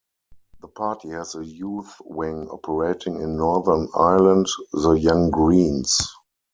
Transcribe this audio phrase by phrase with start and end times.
[0.61, 5.95] The party has a youth wing operating in Northern Ireland, the Young Greens.